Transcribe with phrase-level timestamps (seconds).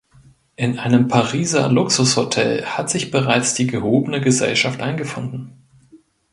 [0.55, 5.51] In einem Pariser Luxushotel hat sich bereits die gehobene Gesellschaft eingefunden.